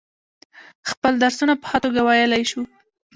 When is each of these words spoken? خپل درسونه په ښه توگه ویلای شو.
خپل 0.89 1.13
درسونه 1.23 1.53
په 1.61 1.65
ښه 1.69 1.77
توگه 1.83 2.01
ویلای 2.07 2.43
شو. 2.51 2.61